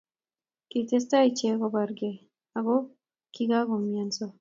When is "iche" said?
1.29-1.49